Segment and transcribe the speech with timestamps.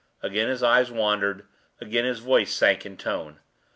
[0.23, 1.45] Again his eyes wandered;
[1.79, 3.37] again his voice sank in tone.